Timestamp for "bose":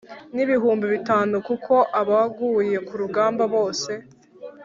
3.53-3.91